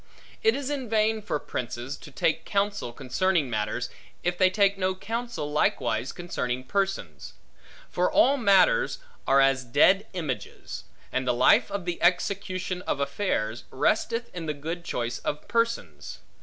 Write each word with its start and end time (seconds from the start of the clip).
It 0.41 0.55
is 0.55 0.71
in 0.71 0.89
vain 0.89 1.21
for 1.21 1.37
princes, 1.37 1.95
to 1.97 2.09
take 2.09 2.43
counsel 2.43 2.91
concerning 2.91 3.51
matters, 3.51 3.91
if 4.23 4.35
they 4.35 4.49
take 4.49 4.75
no 4.75 4.95
counsel 4.95 5.51
likewise 5.51 6.11
concerning 6.11 6.63
persons; 6.63 7.33
for 7.87 8.11
all 8.11 8.35
matters 8.35 8.97
are 9.27 9.39
as 9.41 9.63
dead 9.63 10.07
images; 10.13 10.85
and 11.11 11.27
the 11.27 11.35
life 11.35 11.69
of 11.69 11.85
the 11.85 12.01
execution 12.01 12.81
of 12.87 12.99
affairs, 12.99 13.63
resteth 13.69 14.33
in 14.35 14.47
the 14.47 14.55
good 14.55 14.83
choice 14.83 15.19
of 15.19 15.47
persons. 15.47 16.17